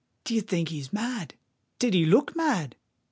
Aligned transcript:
"And 0.21 0.23
d'ye 0.23 0.39
think 0.41 0.69
he's 0.69 0.91
mad? 0.91 1.35
did 1.77 1.93
he 1.93 2.07
look 2.07 2.35
mad?" 2.35 2.75